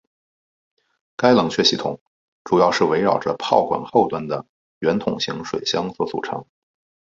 [1.15, 2.01] 该冷却系统
[2.43, 4.47] 主要是围绕着炮管后端的
[4.79, 6.43] 圆筒形水箱所组成。